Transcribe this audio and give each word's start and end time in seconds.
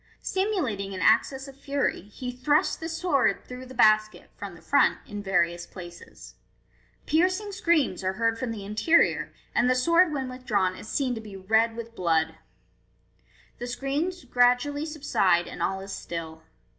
Simulating 0.23 0.95
an 0.95 0.99
access 1.01 1.47
of 1.47 1.55
fury, 1.55 2.01
he 2.01 2.31
thrusts 2.31 2.75
the 2.75 2.89
sword 2.89 3.45
through 3.45 3.67
the 3.67 3.75
basket 3.75 4.31
(from 4.35 4.55
the 4.55 4.61
front) 4.63 4.97
in 5.05 5.21
various 5.21 5.67
places. 5.67 6.33
Piercing 7.05 7.51
screams 7.51 8.03
are 8.03 8.13
heard 8.13 8.39
from 8.39 8.49
the 8.49 8.65
interior, 8.65 9.31
and 9.53 9.69
the 9.69 9.75
sword 9.75 10.11
when 10.11 10.27
withdrawn 10.27 10.75
is 10.75 10.87
seen 10.89 11.13
to 11.13 11.21
be 11.21 11.37
red 11.37 11.75
with 11.75 11.93
blood. 11.93 12.33
The 13.59 13.67
screams 13.67 14.23
gradually 14.23 14.87
subside, 14.87 15.47
and 15.47 15.61
all 15.61 15.81
is 15.81 15.91
still. 15.93 16.41